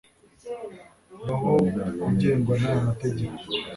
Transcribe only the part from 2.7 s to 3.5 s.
mategeko